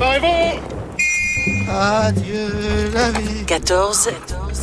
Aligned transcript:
Préparez-vous 0.00 1.70
Adieu 1.70 2.90
la 2.94 3.10
vie. 3.10 3.44
14, 3.44 4.08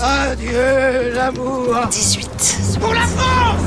Adieu 0.01 1.13
l'amour. 1.13 1.75
18. 1.92 2.79
Pour 2.82 2.92
la 2.93 3.01
France 3.01 3.61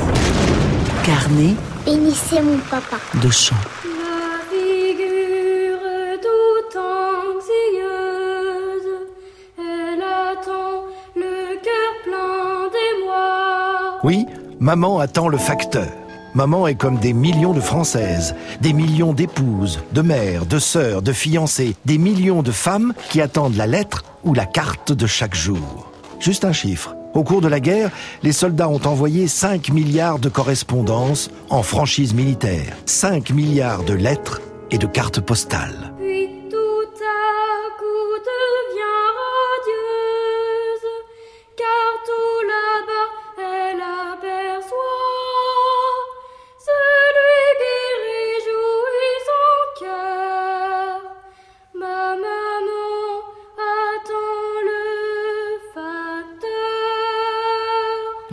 Carnet 1.05 1.53
Bénissez 1.85 2.41
mon 2.41 2.57
papa. 2.69 2.97
de 3.23 3.29
chant. 3.29 3.55
Ma 3.85 4.41
figure 4.51 5.79
tout 6.21 6.77
anxieuse, 6.77 8.89
elle 9.57 10.01
attend 10.01 10.83
le 11.15 11.55
cœur 11.63 11.91
plein 12.03 12.67
d'émoi. 12.67 13.99
Oui, 14.03 14.25
maman 14.59 14.99
attend 14.99 15.29
le 15.29 15.37
facteur. 15.37 15.87
Maman 16.33 16.67
est 16.67 16.75
comme 16.75 16.97
des 16.97 17.11
millions 17.11 17.53
de 17.53 17.59
Françaises, 17.59 18.35
des 18.61 18.71
millions 18.71 19.13
d'épouses, 19.13 19.81
de 19.91 20.01
mères, 20.01 20.45
de 20.45 20.59
sœurs, 20.59 21.01
de 21.01 21.11
fiancées, 21.11 21.75
des 21.85 21.97
millions 21.97 22.41
de 22.41 22.51
femmes 22.51 22.93
qui 23.09 23.19
attendent 23.19 23.55
la 23.55 23.67
lettre 23.67 24.05
ou 24.23 24.33
la 24.33 24.45
carte 24.45 24.93
de 24.93 25.07
chaque 25.07 25.35
jour. 25.35 25.91
Juste 26.19 26.45
un 26.45 26.53
chiffre. 26.53 26.95
Au 27.13 27.23
cours 27.23 27.41
de 27.41 27.49
la 27.49 27.59
guerre, 27.59 27.91
les 28.23 28.31
soldats 28.31 28.69
ont 28.69 28.85
envoyé 28.85 29.27
5 29.27 29.71
milliards 29.71 30.19
de 30.19 30.29
correspondances 30.29 31.29
en 31.49 31.63
franchise 31.63 32.13
militaire, 32.13 32.77
5 32.85 33.31
milliards 33.31 33.83
de 33.83 33.93
lettres 33.93 34.41
et 34.71 34.77
de 34.77 34.87
cartes 34.87 35.19
postales. 35.19 35.90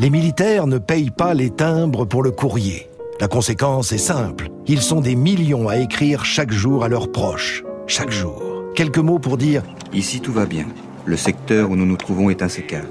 Les 0.00 0.10
militaires 0.10 0.68
ne 0.68 0.78
payent 0.78 1.10
pas 1.10 1.34
les 1.34 1.50
timbres 1.50 2.04
pour 2.04 2.22
le 2.22 2.30
courrier. 2.30 2.88
La 3.20 3.26
conséquence 3.26 3.90
est 3.90 3.98
simple. 3.98 4.48
Ils 4.68 4.80
sont 4.80 5.00
des 5.00 5.16
millions 5.16 5.68
à 5.68 5.78
écrire 5.78 6.24
chaque 6.24 6.52
jour 6.52 6.84
à 6.84 6.88
leurs 6.88 7.10
proches. 7.10 7.64
Chaque 7.88 8.12
jour. 8.12 8.40
Quelques 8.76 8.98
mots 8.98 9.18
pour 9.18 9.36
dire 9.36 9.64
Ici 9.92 10.20
tout 10.20 10.32
va 10.32 10.46
bien. 10.46 10.66
Le 11.04 11.16
secteur 11.16 11.70
où 11.70 11.74
nous 11.74 11.84
nous 11.84 11.96
trouvons 11.96 12.30
est 12.30 12.42
insécable. 12.42 12.86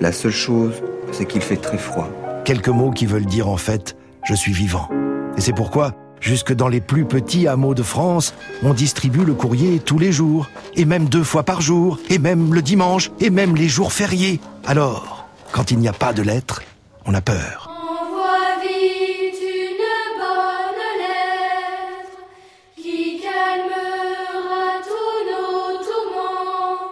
La 0.00 0.12
seule 0.12 0.30
chose, 0.30 0.74
c'est 1.10 1.26
qu'il 1.26 1.40
fait 1.40 1.56
très 1.56 1.78
froid. 1.78 2.08
quelques 2.44 2.68
mots 2.68 2.92
qui 2.92 3.06
veulent 3.06 3.26
dire 3.26 3.48
en 3.48 3.56
fait 3.56 3.96
je 4.24 4.34
suis 4.34 4.52
vivant. 4.52 4.88
Et 5.36 5.40
c'est 5.40 5.52
pourquoi, 5.52 5.96
jusque 6.20 6.52
dans 6.52 6.68
les 6.68 6.80
plus 6.80 7.06
petits 7.06 7.48
hameaux 7.48 7.74
de 7.74 7.82
France, 7.82 8.34
on 8.62 8.72
distribue 8.72 9.24
le 9.24 9.34
courrier 9.34 9.80
tous 9.80 9.98
les 9.98 10.12
jours, 10.12 10.48
et 10.76 10.84
même 10.84 11.08
deux 11.08 11.24
fois 11.24 11.42
par 11.42 11.60
jour, 11.60 11.98
et 12.08 12.20
même 12.20 12.54
le 12.54 12.62
dimanche, 12.62 13.10
et 13.18 13.30
même 13.30 13.56
les 13.56 13.68
jours 13.68 13.92
fériés. 13.92 14.38
Alors, 14.64 15.21
quand 15.52 15.70
il 15.70 15.78
n'y 15.78 15.88
a 15.88 15.92
pas 15.92 16.12
de 16.12 16.22
lettres, 16.22 16.62
on 17.04 17.14
a 17.14 17.20
peur. 17.20 17.68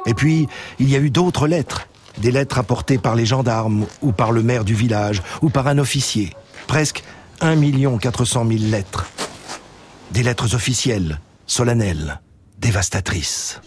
Et 0.06 0.14
puis, 0.14 0.48
il 0.78 0.90
y 0.90 0.96
a 0.96 0.98
eu 0.98 1.10
d'autres 1.10 1.46
lettres. 1.46 1.86
Des 2.18 2.32
lettres 2.32 2.58
apportées 2.58 2.98
par 2.98 3.14
les 3.14 3.26
gendarmes, 3.26 3.86
ou 4.02 4.12
par 4.12 4.32
le 4.32 4.42
maire 4.42 4.64
du 4.64 4.74
village, 4.74 5.22
ou 5.40 5.50
par 5.50 5.68
un 5.68 5.78
officier. 5.78 6.34
Presque 6.66 7.04
1 7.40 7.98
400 7.98 8.46
000 8.46 8.60
lettres. 8.70 9.06
Des 10.10 10.22
lettres 10.22 10.54
officielles, 10.54 11.20
solennelles, 11.46 12.20
dévastatrices. 12.58 13.60